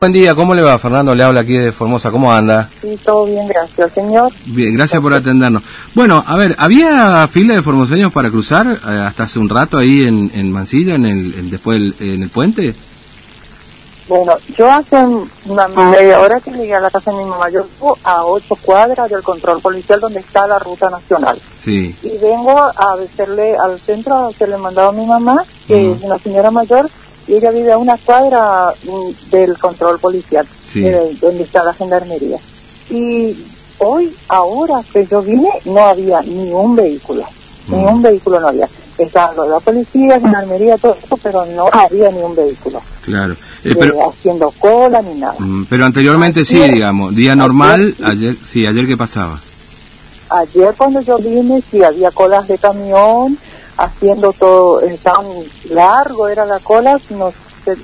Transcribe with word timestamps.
Buen 0.00 0.12
día, 0.12 0.36
¿cómo 0.36 0.54
le 0.54 0.62
va? 0.62 0.78
Fernando 0.78 1.12
le 1.12 1.24
habla 1.24 1.40
aquí 1.40 1.54
de 1.54 1.72
Formosa, 1.72 2.12
¿cómo 2.12 2.32
anda? 2.32 2.68
Sí, 2.80 2.96
todo 3.04 3.26
bien, 3.26 3.48
gracias, 3.48 3.90
señor. 3.90 4.30
Bien, 4.46 4.72
gracias 4.72 5.02
por 5.02 5.12
atendernos. 5.12 5.64
Bueno, 5.92 6.22
a 6.24 6.36
ver, 6.36 6.54
¿había 6.56 7.26
fila 7.26 7.54
de 7.54 7.62
formoseños 7.62 8.12
para 8.12 8.30
cruzar 8.30 8.68
eh, 8.68 8.90
hasta 9.04 9.24
hace 9.24 9.40
un 9.40 9.48
rato 9.48 9.76
ahí 9.76 10.04
en, 10.04 10.30
en 10.34 10.52
Mansilla, 10.52 10.94
en 10.94 11.04
el, 11.04 11.50
después 11.50 12.00
en 12.00 12.22
el 12.22 12.28
puente? 12.28 12.76
Bueno, 14.06 14.34
yo 14.56 14.70
hace 14.70 15.04
una 15.46 15.66
media 15.66 16.20
hora 16.20 16.38
que 16.38 16.52
llegué 16.52 16.76
a 16.76 16.80
la 16.80 16.90
casa 16.92 17.10
de 17.10 17.16
mi 17.16 17.24
mamá, 17.24 17.50
yo 17.50 17.64
vivo 17.64 17.98
a 18.04 18.24
ocho 18.24 18.54
cuadras 18.54 19.10
del 19.10 19.24
control 19.24 19.60
policial 19.60 19.98
donde 19.98 20.20
está 20.20 20.46
la 20.46 20.60
ruta 20.60 20.88
nacional. 20.90 21.40
Sí. 21.58 21.96
Y 22.04 22.18
vengo 22.18 22.56
a 22.56 22.96
decirle 23.00 23.56
al 23.56 23.80
centro 23.80 24.30
que 24.38 24.46
le 24.46 24.58
mandaba 24.58 24.90
a 24.90 24.92
mi 24.92 25.06
mamá, 25.06 25.42
que 25.66 25.90
es 25.90 26.02
una 26.02 26.18
señora 26.20 26.52
mayor, 26.52 26.88
y 27.28 27.34
ella 27.34 27.50
vive 27.50 27.72
a 27.72 27.78
una 27.78 27.96
cuadra 27.98 28.72
mm, 28.84 29.30
del 29.30 29.58
control 29.58 29.98
policial, 29.98 30.46
donde 31.20 31.42
está 31.42 31.62
la 31.62 31.74
gendarmería. 31.74 32.38
Y 32.90 33.36
hoy, 33.78 34.14
ahora 34.28 34.80
que 34.92 35.06
yo 35.06 35.22
vine, 35.22 35.50
no 35.66 35.86
había 35.86 36.22
ni 36.22 36.50
un 36.50 36.74
vehículo, 36.74 37.24
ni 37.68 37.76
mm. 37.76 37.84
un 37.84 38.02
vehículo 38.02 38.40
no 38.40 38.48
había. 38.48 38.68
De 38.96 39.08
la 39.14 39.60
policía, 39.60 40.18
gendarmería, 40.18 40.76
todo 40.76 40.96
eso, 41.00 41.16
pero 41.22 41.46
no 41.46 41.68
había 41.72 42.10
ni 42.10 42.20
un 42.20 42.34
vehículo. 42.34 42.82
Claro. 43.04 43.36
Eh, 43.62 43.72
pero, 43.78 44.10
haciendo 44.10 44.50
cola 44.58 45.00
ni 45.02 45.20
nada. 45.20 45.36
Mm, 45.38 45.66
pero 45.70 45.84
anteriormente 45.84 46.44
sí, 46.44 46.58
digamos, 46.58 47.14
día 47.14 47.36
normal, 47.36 47.94
ayer, 48.02 48.36
sí, 48.44 48.66
ayer 48.66 48.88
qué 48.88 48.96
pasaba. 48.96 49.40
Ayer 50.30 50.74
cuando 50.76 51.00
yo 51.00 51.16
vine 51.18 51.62
sí 51.70 51.82
había 51.84 52.10
colas 52.10 52.48
de 52.48 52.58
camión, 52.58 53.38
haciendo 53.78 54.32
todo, 54.32 54.80
tan 55.02 55.24
largo 55.70 56.28
era 56.28 56.44
la 56.44 56.58
cola, 56.58 57.00
no, 57.10 57.32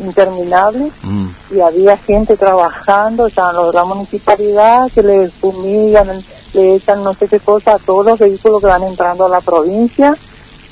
interminable, 0.00 0.90
mm. 1.02 1.26
y 1.52 1.60
había 1.60 1.96
gente 1.96 2.36
trabajando, 2.36 3.26
estaban 3.26 3.56
los 3.56 3.68
de 3.68 3.74
la 3.74 3.84
municipalidad 3.84 4.90
que 4.92 5.02
le 5.02 5.28
fumigan, 5.28 6.22
le 6.52 6.74
echan 6.74 7.04
no 7.04 7.14
sé 7.14 7.28
qué 7.28 7.38
cosa 7.38 7.74
a 7.74 7.78
todos 7.78 8.06
los 8.06 8.18
vehículos 8.18 8.60
que 8.60 8.66
van 8.66 8.82
entrando 8.82 9.26
a 9.26 9.28
la 9.28 9.40
provincia, 9.40 10.16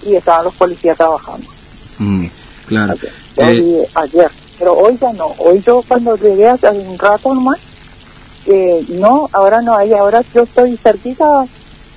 y 0.04 0.16
estaban 0.16 0.44
los 0.44 0.54
policías 0.54 0.96
trabajando. 0.96 1.46
Mm, 1.98 2.26
claro. 2.66 2.94
Eh, 3.36 3.88
ayer, 3.94 4.30
pero 4.58 4.76
hoy 4.76 4.98
ya 5.00 5.12
no, 5.12 5.28
hoy 5.38 5.62
yo 5.64 5.82
cuando 5.86 6.16
llegué 6.16 6.48
hace 6.48 6.68
un 6.68 6.98
rato 6.98 7.32
nomás, 7.32 7.58
eh, 8.46 8.84
no, 8.88 9.28
ahora 9.32 9.62
no 9.62 9.76
hay, 9.76 9.92
ahora 9.92 10.22
yo 10.34 10.42
estoy 10.42 10.76
cerquita 10.76 11.46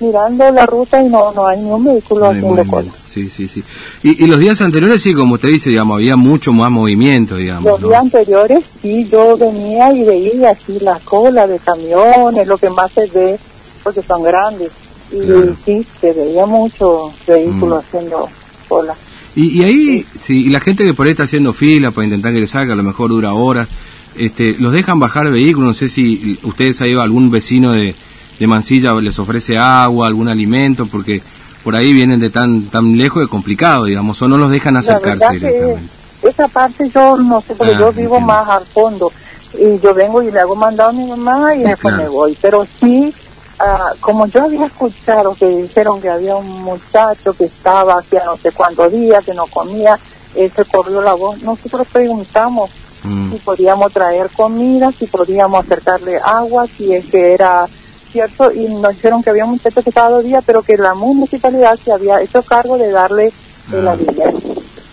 mirando 0.00 0.50
la 0.50 0.66
ruta 0.66 1.02
y 1.02 1.08
no, 1.08 1.32
no 1.32 1.46
hay 1.46 1.60
ni 1.60 1.70
un 1.70 1.84
vehículo 1.84 2.26
haciendo 2.26 2.64
cola 2.64 2.92
sí, 3.16 3.30
sí, 3.30 3.48
sí. 3.48 3.64
Y, 4.02 4.26
los 4.26 4.38
días 4.38 4.60
anteriores, 4.60 5.02
sí, 5.02 5.14
como 5.14 5.34
usted 5.34 5.48
dice, 5.48 5.70
digamos, 5.70 5.96
había 5.96 6.16
mucho 6.16 6.52
más 6.52 6.70
movimiento, 6.70 7.36
digamos. 7.36 7.64
Los 7.64 7.80
días 7.80 8.02
anteriores, 8.02 8.64
sí, 8.82 9.08
yo 9.10 9.36
venía 9.38 9.92
y 9.92 10.04
veía 10.04 10.50
así 10.50 10.78
la 10.80 10.98
cola 11.00 11.46
de 11.46 11.58
camiones, 11.58 12.46
lo 12.46 12.58
que 12.58 12.68
más 12.68 12.92
se 12.92 13.06
ve, 13.06 13.38
porque 13.82 14.02
son 14.02 14.22
grandes. 14.22 14.70
Y 15.12 15.18
sí, 15.64 15.86
se 16.00 16.12
veía 16.12 16.44
mucho 16.46 17.12
vehículo 17.26 17.76
mm. 17.76 17.78
haciendo 17.78 18.28
cola. 18.68 18.94
Y, 19.34 19.62
ahí, 19.62 20.06
sí. 20.18 20.46
y 20.46 20.48
la 20.48 20.60
gente 20.60 20.84
que 20.84 20.94
por 20.94 21.06
ahí 21.06 21.10
está 21.10 21.24
haciendo 21.24 21.52
fila 21.52 21.90
para 21.90 22.04
intentar 22.04 22.32
que 22.32 22.40
le 22.40 22.46
salga, 22.46 22.72
a 22.72 22.76
lo 22.76 22.82
mejor 22.82 23.10
dura 23.10 23.34
horas, 23.34 23.68
este, 24.16 24.56
los 24.58 24.72
dejan 24.72 24.98
bajar 24.98 25.30
vehículos, 25.30 25.68
no 25.68 25.74
sé 25.74 25.90
si 25.90 26.38
ustedes 26.42 26.80
ha 26.80 26.86
ido 26.86 27.02
algún 27.02 27.30
vecino 27.30 27.72
de, 27.72 27.94
de 28.38 28.46
Mansilla 28.46 28.92
les 28.94 29.18
ofrece 29.18 29.58
agua, 29.58 30.06
algún 30.06 30.28
alimento, 30.28 30.86
porque 30.86 31.22
por 31.64 31.74
ahí 31.74 31.92
vienen 31.92 32.20
de 32.20 32.30
tan 32.30 32.66
tan 32.66 32.96
lejos 32.96 33.22
es 33.22 33.28
complicado, 33.28 33.84
digamos, 33.84 34.20
o 34.22 34.28
no 34.28 34.38
los 34.38 34.50
dejan 34.50 34.76
acercarse 34.76 35.32
directamente. 35.32 35.82
esa 36.22 36.48
parte 36.48 36.88
yo 36.88 37.16
no 37.16 37.40
sé, 37.40 37.54
porque 37.54 37.76
yo 37.76 37.88
ah, 37.88 37.92
vivo 37.92 38.20
más 38.20 38.48
al 38.48 38.64
fondo 38.64 39.10
y 39.58 39.78
yo 39.80 39.94
vengo 39.94 40.22
y 40.22 40.30
le 40.30 40.40
hago 40.40 40.54
mandado 40.54 40.90
a 40.90 40.92
mi 40.92 41.06
mamá 41.06 41.54
y 41.54 41.62
después 41.62 41.96
me 41.96 42.08
voy, 42.08 42.36
pero 42.40 42.66
sí, 42.78 43.12
ah, 43.58 43.92
como 44.00 44.26
yo 44.26 44.44
había 44.44 44.66
escuchado 44.66 45.34
que 45.34 45.48
dijeron 45.48 46.00
que 46.00 46.08
había 46.08 46.36
un 46.36 46.62
muchacho 46.62 47.32
que 47.32 47.44
estaba 47.46 47.98
hacía 47.98 48.22
no 48.24 48.36
sé 48.36 48.52
cuántos 48.52 48.92
días, 48.92 49.24
que 49.24 49.34
no 49.34 49.46
comía, 49.46 49.98
se 50.34 50.64
corrió 50.66 51.00
la 51.00 51.14
voz, 51.14 51.42
nosotros 51.42 51.86
preguntamos 51.90 52.70
mm. 53.02 53.32
si 53.32 53.38
podíamos 53.38 53.92
traer 53.92 54.28
comida, 54.30 54.92
si 54.92 55.06
podíamos 55.06 55.64
acercarle 55.64 56.18
agua, 56.18 56.66
si 56.76 56.92
es 56.92 57.06
que 57.06 57.32
era 57.32 57.66
cierto, 58.16 58.50
y 58.50 58.66
nos 58.66 58.94
dijeron 58.94 59.22
que 59.22 59.30
había 59.30 59.44
un 59.44 59.52
muchacho 59.52 59.82
que 59.82 59.90
estaba 59.90 60.20
días, 60.22 60.42
pero 60.46 60.62
que 60.62 60.76
la 60.78 60.94
municipalidad 60.94 61.78
se 61.82 61.92
había 61.92 62.22
hecho 62.22 62.42
cargo 62.42 62.78
de 62.78 62.90
darle 62.90 63.30
ah, 63.72 63.94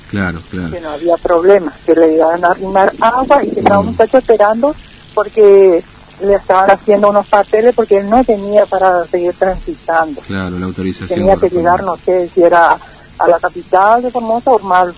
Claro, 0.09 0.39
claro. 0.51 0.72
Que 0.72 0.81
no 0.81 0.89
había 0.89 1.17
problema, 1.17 1.73
que 1.85 1.95
le 1.95 2.16
iban 2.16 2.44
a 2.44 2.50
arrimar 2.50 2.94
agua 3.00 3.44
y 3.44 3.50
que 3.50 3.61
estaba 3.61 3.79
un 3.79 3.88
mm. 3.88 3.89
muchacho 3.91 4.17
esperando 4.17 4.75
porque 5.16 5.84
le 6.22 6.35
estaban 6.35 6.69
haciendo 6.69 7.09
unos 7.09 7.25
papeles 7.28 7.73
porque 7.73 7.97
él 7.97 8.09
no 8.09 8.23
tenía 8.23 8.66
para 8.66 9.06
seguir 9.06 9.34
transitando. 9.34 10.22
Claro, 10.22 10.59
la 10.59 10.66
autorización. 10.66 11.19
Tenía 11.19 11.35
que 11.38 11.50
llegar, 11.50 11.81
no 11.84 11.95
sé 11.95 12.28
si 12.28 12.44
era 12.44 12.78
a 13.17 13.28
la 13.28 13.40
capital 13.40 14.03
de 14.03 14.11
Formosa 14.11 14.51
o, 14.51 14.59
mal, 14.59 14.94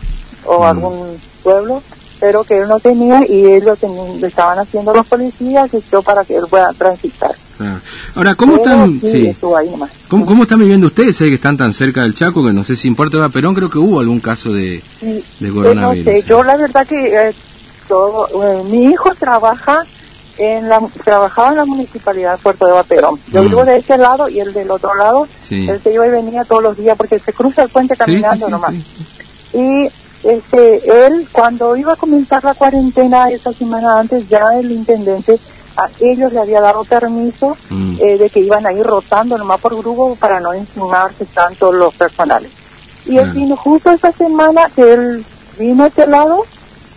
o 0.45 0.59
mm. 0.59 0.63
algún 0.63 1.21
pueblo, 1.43 1.81
pero 2.19 2.43
que 2.43 2.57
él 2.57 2.67
no 2.67 2.79
tenía 2.79 3.25
y 3.25 3.45
ellos 3.45 3.77
le 4.19 4.27
estaban 4.27 4.57
haciendo 4.59 4.93
los 4.93 5.07
policías 5.07 5.73
y 5.73 5.83
yo 5.91 6.01
para 6.01 6.25
que 6.25 6.35
él 6.35 6.45
pueda 6.49 6.73
transitar. 6.73 7.35
Ahora, 8.15 8.35
¿cómo 8.35 8.57
están, 8.57 9.01
¿cómo, 10.09 10.43
están 10.43 10.59
viviendo 10.59 10.87
ustedes? 10.87 11.15
Sé 11.15 11.25
que 11.25 11.35
están 11.35 11.57
tan 11.57 11.73
cerca 11.73 12.01
del 12.01 12.13
Chaco 12.13 12.45
que 12.45 12.53
no 12.53 12.63
sé 12.63 12.75
si 12.75 12.87
en 12.87 12.95
Puerto 12.95 13.21
de 13.21 13.29
Perón 13.29 13.55
creo 13.55 13.69
que 13.69 13.77
hubo 13.77 13.99
algún 13.99 14.19
caso 14.19 14.51
de, 14.51 14.81
de 15.39 15.51
coronavirus. 15.51 16.05
No 16.05 16.11
sé, 16.11 16.23
yo 16.27 16.43
la 16.43 16.57
verdad 16.57 16.85
que 16.85 17.15
eh, 17.15 17.33
todo, 17.87 18.27
eh, 18.43 18.63
mi 18.69 18.85
hijo 18.85 19.13
trabaja 19.15 19.83
en 20.37 20.67
la, 20.67 20.81
trabajaba 21.03 21.51
en 21.51 21.57
la 21.57 21.65
municipalidad 21.65 22.35
de 22.35 22.43
Puerto 22.43 22.65
de 22.65 22.73
Vaperón. 22.73 23.19
Yo 23.31 23.43
mm. 23.43 23.47
vivo 23.47 23.65
de 23.65 23.77
ese 23.77 23.97
lado 23.97 24.27
y 24.27 24.39
el 24.39 24.53
del 24.53 24.69
otro 24.71 24.93
lado, 24.95 25.27
él 25.49 25.79
se 25.81 25.93
iba 25.93 26.05
y 26.07 26.11
venía 26.11 26.43
todos 26.43 26.63
los 26.63 26.77
días 26.77 26.97
porque 26.97 27.19
se 27.19 27.31
cruza 27.31 27.63
el 27.63 27.69
puente 27.69 27.95
caminando 27.95 28.49
nomás. 28.49 28.73
Y 29.53 29.87
este, 30.23 31.05
él, 31.05 31.27
cuando 31.31 31.77
iba 31.77 31.93
a 31.93 31.95
comenzar 31.95 32.43
la 32.43 32.53
cuarentena 32.53 33.29
esa 33.29 33.53
semana 33.53 33.99
antes, 33.99 34.27
ya 34.27 34.43
el 34.57 34.71
intendente 34.71 35.39
a 35.77 35.89
ellos 35.99 36.31
le 36.31 36.39
había 36.39 36.61
dado 36.61 36.83
permiso 36.83 37.57
mm. 37.69 37.97
eh, 37.99 38.17
de 38.17 38.29
que 38.29 38.39
iban 38.39 38.65
a 38.65 38.73
ir 38.73 38.85
rotando 38.85 39.37
nomás 39.37 39.59
por 39.59 39.75
grupo 39.75 40.15
para 40.15 40.39
no 40.39 40.53
encimarse 40.53 41.25
tanto 41.25 41.71
los 41.71 41.93
personales. 41.93 42.51
Y 43.05 43.17
él 43.17 43.31
vino 43.31 43.55
justo 43.55 43.91
esa 43.91 44.11
semana 44.11 44.69
que 44.75 44.93
él 44.93 45.25
vino 45.59 45.83
a 45.83 45.87
este 45.87 46.07
lado, 46.07 46.43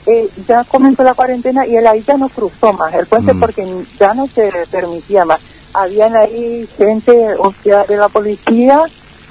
eh, 0.07 0.29
ya 0.47 0.65
comenzó 0.65 1.03
la 1.05 1.15
cuarentena 1.15 1.67
y 1.67 1.77
él 1.77 1.87
ahí 1.87 2.03
ya 2.03 2.17
no 2.17 2.29
cruzó 2.29 2.73
más 2.73 2.95
el 2.95 3.07
puente 3.07 3.35
mm. 3.35 3.41
porque 3.41 3.85
ya 3.99 4.15
no 4.15 4.27
se 4.29 4.51
permitía 4.71 5.25
más. 5.25 5.41
Habían 5.75 6.17
ahí 6.17 6.67
gente, 6.79 7.35
o 7.39 7.53
sea, 7.63 7.85
de 7.85 7.97
la 7.97 8.09
policía 8.09 8.85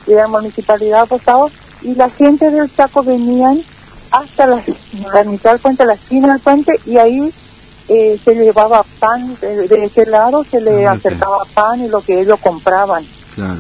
y 0.05 0.11
de 0.11 0.17
la 0.17 0.27
municipalidad 0.27 1.01
apostado 1.01 1.49
y 1.81 1.95
la 1.95 2.09
gente 2.09 2.51
del 2.51 2.73
Chaco 2.73 3.03
venían 3.03 3.61
hasta 4.11 4.45
la, 4.45 4.61
la 5.13 5.23
mitad 5.23 5.51
del 5.51 5.59
puente, 5.59 5.85
la 5.85 5.93
esquina 5.93 6.33
del 6.33 6.41
puente 6.41 6.79
y 6.85 6.97
ahí 6.97 7.33
eh, 7.89 8.19
se 8.23 8.35
llevaba 8.35 8.83
pan 8.99 9.35
de, 9.39 9.85
ese 9.85 10.05
lado, 10.05 10.43
se 10.43 10.59
le 10.59 10.85
ah, 10.85 10.91
acercaba 10.91 11.39
pan 11.53 11.81
y 11.81 11.87
lo 11.87 12.01
que 12.01 12.19
ellos 12.19 12.39
compraban, 12.41 13.05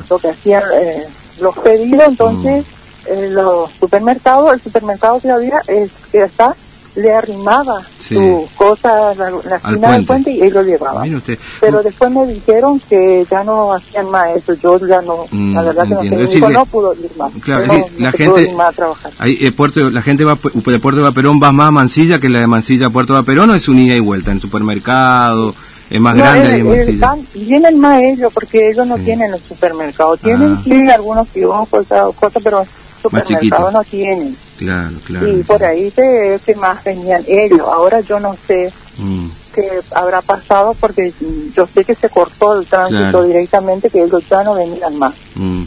lo 0.09 0.19
que 0.19 0.29
hacían 0.29 0.63
eh, 0.73 1.07
los 1.39 1.57
pedidos, 1.57 2.07
entonces 2.07 2.65
mm. 2.65 3.13
eh, 3.13 3.29
los 3.29 3.71
supermercados, 3.71 4.53
el 4.53 4.59
supermercado 4.59 5.21
había, 5.33 5.61
es, 5.67 5.91
que 6.11 6.23
está, 6.23 6.55
le 6.95 7.13
arrimaba 7.13 7.81
su 8.07 8.47
cosa 8.55 9.13
la, 9.13 9.29
la 9.29 9.55
esquina 9.57 9.91
del 9.91 10.05
puente 10.05 10.31
y 10.31 10.41
ellos 10.41 10.65
llevaban. 10.65 11.21
Pero 11.59 11.83
después 11.83 12.11
me 12.11 12.25
dijeron 12.25 12.79
que 12.89 13.25
ya 13.29 13.43
no 13.43 13.73
hacían 13.73 14.09
más 14.09 14.35
eso, 14.35 14.53
yo 14.53 14.79
ya 14.87 15.01
no, 15.01 15.25
mm, 15.29 15.53
la 15.53 15.61
verdad 15.61 15.83
que 15.87 15.93
no, 15.93 16.01
tengo, 16.01 16.49
no 16.49 16.65
pudo 16.65 16.93
ir 16.93 17.11
más. 17.17 17.31
Claro, 17.41 17.65
la 17.99 18.11
gente, 18.11 18.51
más 18.53 18.69
a 18.69 18.73
trabajar. 18.73 19.11
Ahí, 19.19 19.37
eh, 19.41 19.51
puerto, 19.51 19.89
la 19.89 20.01
gente 20.01 20.23
va 20.23 20.35
de 20.35 20.79
Puerto 20.79 20.97
de 20.97 21.03
Vaperón 21.03 21.39
va 21.41 21.51
más 21.51 21.69
a 21.69 21.71
Mansilla 21.71 22.19
que 22.19 22.29
la 22.29 22.39
de 22.39 22.47
Mansilla 22.47 22.87
a 22.87 22.89
Puerto 22.89 23.13
de 23.13 23.19
Vaperón 23.19 23.49
o 23.49 23.55
es 23.55 23.67
un 23.67 23.79
ida 23.79 23.95
y 23.95 23.99
vuelta 23.99 24.31
en 24.31 24.39
supermercado. 24.39 25.53
Es 25.89 26.01
más 26.01 26.15
grande 26.15 26.47
ahí 26.51 26.59
en 26.61 26.67
Mansilla. 26.67 27.15
vienen 27.33 27.79
más 27.79 28.01
ellos 28.01 28.31
porque 28.33 28.69
ellos 28.69 28.87
no 28.87 28.97
tienen 28.97 29.33
el 29.33 29.41
supermercado. 29.41 30.17
Tienen 30.17 30.57
ah. 30.57 30.61
sí 30.63 30.89
algunos 30.89 31.27
cosas, 31.69 32.15
cosas, 32.15 32.43
pero 32.43 32.65
supermercado 33.01 33.71
no 33.71 33.83
tienen. 33.83 34.35
Claro, 34.57 34.95
claro. 35.05 35.27
Y 35.27 35.43
por 35.43 35.63
ahí 35.63 35.91
se, 35.91 36.39
se 36.39 36.55
más 36.55 36.83
venían 36.83 37.23
ellos. 37.27 37.61
Ahora 37.61 38.01
yo 38.01 38.19
no 38.19 38.35
sé 38.47 38.71
mm. 38.97 39.27
qué 39.53 39.69
habrá 39.93 40.21
pasado 40.21 40.75
porque 40.79 41.13
yo 41.55 41.67
sé 41.67 41.83
que 41.85 41.93
se 41.93 42.09
cortó 42.09 42.59
el 42.59 42.65
tránsito 42.65 43.23
directamente, 43.23 43.89
que 43.89 44.03
ellos 44.03 44.23
ya 44.29 44.43
no 44.43 44.55
venían 44.55 44.97
más. 44.97 45.13
Mm. 45.35 45.63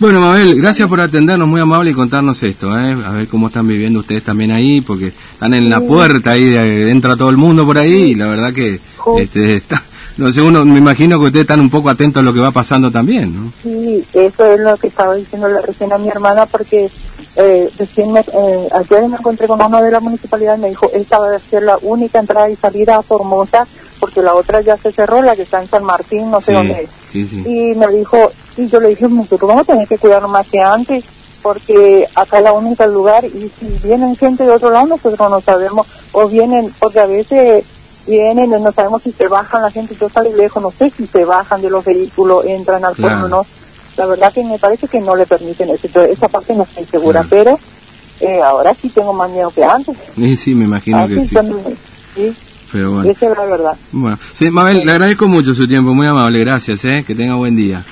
Bueno, 0.00 0.20
Mabel, 0.20 0.60
gracias 0.60 0.88
por 0.88 1.00
atendernos, 1.00 1.46
muy 1.46 1.60
amable 1.60 1.92
y 1.92 1.94
contarnos 1.94 2.42
esto, 2.42 2.76
¿eh? 2.78 2.96
a 3.06 3.12
ver 3.12 3.28
cómo 3.28 3.46
están 3.46 3.68
viviendo 3.68 4.00
ustedes 4.00 4.24
también 4.24 4.50
ahí, 4.50 4.80
porque 4.80 5.08
están 5.08 5.54
en 5.54 5.70
la 5.70 5.80
puerta 5.80 6.32
ahí, 6.32 6.54
entra 6.88 7.16
todo 7.16 7.30
el 7.30 7.36
mundo 7.36 7.64
por 7.64 7.78
ahí 7.78 8.10
y 8.10 8.14
la 8.16 8.26
verdad 8.26 8.52
que 8.52 8.80
este, 9.18 9.54
está, 9.56 9.80
no 10.16 10.32
sé, 10.32 10.42
uno, 10.42 10.64
me 10.64 10.78
imagino 10.78 11.18
que 11.18 11.26
ustedes 11.26 11.44
están 11.44 11.60
un 11.60 11.70
poco 11.70 11.90
atentos 11.90 12.20
a 12.20 12.24
lo 12.24 12.32
que 12.32 12.40
va 12.40 12.50
pasando 12.50 12.90
también, 12.90 13.34
¿no? 13.34 13.52
Sí, 13.62 14.04
eso 14.12 14.44
es 14.44 14.60
lo 14.60 14.76
que 14.76 14.88
estaba 14.88 15.14
diciendo 15.14 15.48
recién 15.66 15.92
a 15.92 15.98
mi 15.98 16.08
hermana, 16.08 16.46
porque 16.46 16.90
eh, 17.36 17.68
recién 17.78 18.16
eh, 18.16 18.68
ayer 18.72 19.08
me 19.08 19.16
encontré 19.16 19.48
con 19.48 19.60
uno 19.60 19.82
de 19.82 19.90
la 19.90 20.00
municipalidad 20.00 20.56
y 20.56 20.60
me 20.60 20.68
dijo, 20.68 20.88
esta 20.92 21.18
va 21.18 21.34
a 21.34 21.38
ser 21.38 21.64
la 21.64 21.78
única 21.82 22.20
entrada 22.20 22.48
y 22.48 22.56
salida 22.56 22.96
a 22.96 23.02
Formosa 23.02 23.66
porque 23.98 24.22
la 24.22 24.34
otra 24.34 24.60
ya 24.60 24.76
se 24.76 24.92
cerró, 24.92 25.22
la 25.22 25.34
que 25.34 25.42
está 25.42 25.60
en 25.60 25.68
San 25.68 25.84
Martín, 25.84 26.30
no 26.30 26.40
sé 26.40 26.52
dónde 26.52 26.82
es. 26.82 27.32
Y 27.32 27.74
me 27.74 27.88
dijo, 27.88 28.30
y 28.56 28.68
yo 28.68 28.78
le 28.78 28.88
dije, 28.88 29.08
nosotros 29.08 29.48
vamos 29.48 29.68
a 29.68 29.72
tener 29.72 29.88
que 29.88 29.98
cuidarnos 29.98 30.30
más 30.30 30.46
que 30.46 30.60
antes 30.60 31.04
porque 31.42 32.08
acá 32.14 32.38
es 32.38 32.44
la 32.44 32.54
única 32.54 32.86
lugar 32.86 33.24
y 33.24 33.50
si 33.50 33.66
vienen 33.82 34.16
gente 34.16 34.44
de 34.44 34.50
otro 34.50 34.70
lado 34.70 34.86
nosotros 34.86 35.30
no 35.30 35.40
sabemos 35.42 35.86
o 36.12 36.26
vienen, 36.26 36.72
porque 36.78 37.00
a 37.00 37.06
veces 37.06 37.64
vienen 38.06 38.46
y 38.46 38.60
no 38.62 38.72
sabemos 38.72 39.02
si 39.02 39.12
se 39.12 39.28
bajan 39.28 39.60
la 39.62 39.70
gente, 39.70 39.94
yo 39.94 40.08
salí 40.08 40.32
lejos, 40.32 40.62
no 40.62 40.70
sé 40.70 40.90
si 40.90 41.06
se 41.06 41.24
bajan 41.24 41.60
de 41.60 41.68
los 41.68 41.84
vehículos, 41.84 42.46
entran 42.46 42.84
al 42.84 42.94
pueblo 42.94 43.26
o 43.26 43.28
no 43.28 43.46
la 43.96 44.06
verdad 44.06 44.32
que 44.32 44.44
me 44.44 44.58
parece 44.58 44.88
que 44.88 45.00
no 45.00 45.14
le 45.16 45.26
permiten 45.26 45.70
eso. 45.70 46.02
esa 46.02 46.28
parte 46.28 46.54
no 46.54 46.64
estoy 46.64 46.84
segura, 46.84 47.24
pero 47.28 47.58
eh, 48.20 48.40
ahora 48.42 48.74
sí 48.74 48.88
tengo 48.88 49.12
más 49.12 49.30
miedo 49.30 49.50
que 49.50 49.64
antes. 49.64 49.96
Sí, 50.14 50.36
sí, 50.36 50.54
me 50.54 50.64
imagino 50.64 51.06
que 51.06 51.20
sí. 51.20 51.36
sí. 52.14 52.36
Pero 52.72 52.92
bueno. 52.92 53.10
Esa 53.10 53.30
es 53.30 53.38
la 53.38 53.44
verdad. 53.44 53.76
Bueno, 53.92 54.18
sí, 54.32 54.50
Mabel, 54.50 54.84
le 54.84 54.92
agradezco 54.92 55.28
mucho 55.28 55.54
su 55.54 55.68
tiempo, 55.68 55.94
muy 55.94 56.06
amable, 56.06 56.40
gracias, 56.40 56.84
¿eh? 56.84 57.04
que 57.06 57.14
tenga 57.14 57.36
buen 57.36 57.54
día. 57.54 57.84